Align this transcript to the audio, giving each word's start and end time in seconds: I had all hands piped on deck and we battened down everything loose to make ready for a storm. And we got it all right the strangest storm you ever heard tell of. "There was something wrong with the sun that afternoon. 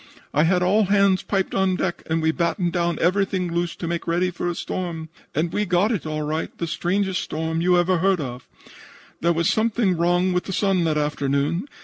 I 0.33 0.45
had 0.45 0.63
all 0.63 0.85
hands 0.85 1.21
piped 1.21 1.53
on 1.53 1.75
deck 1.75 2.01
and 2.07 2.23
we 2.23 2.31
battened 2.31 2.73
down 2.73 2.97
everything 2.99 3.53
loose 3.53 3.75
to 3.75 3.87
make 3.87 4.07
ready 4.07 4.31
for 4.31 4.47
a 4.49 4.55
storm. 4.55 5.09
And 5.35 5.53
we 5.53 5.63
got 5.63 5.91
it 5.91 6.07
all 6.07 6.23
right 6.23 6.49
the 6.57 6.65
strangest 6.65 7.21
storm 7.21 7.61
you 7.61 7.77
ever 7.77 7.99
heard 7.99 8.17
tell 8.17 8.27
of. 8.37 8.47
"There 9.19 9.31
was 9.31 9.47
something 9.47 9.95
wrong 9.95 10.33
with 10.33 10.45
the 10.45 10.53
sun 10.53 10.85
that 10.85 10.97
afternoon. 10.97 11.67